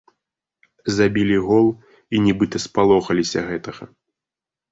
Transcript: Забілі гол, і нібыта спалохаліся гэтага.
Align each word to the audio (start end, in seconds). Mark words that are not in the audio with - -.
Забілі 0.97 1.37
гол, 1.49 1.67
і 2.17 2.23
нібыта 2.27 2.57
спалохаліся 2.65 3.39
гэтага. 3.51 3.83